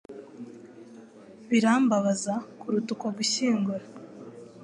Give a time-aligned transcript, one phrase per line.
[1.49, 3.85] birambabaza kuruta uko gushyingura